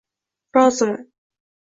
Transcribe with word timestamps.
Roziman. 0.55 0.95